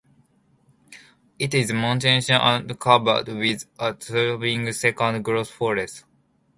It 1.37 1.53
is 1.53 1.71
mountainous 1.71 2.31
and 2.31 2.79
covered 2.79 3.27
with 3.27 3.65
a 3.77 3.93
thriving 3.93 4.73
second 4.73 5.21
growth 5.23 5.51
forest. 5.51 6.05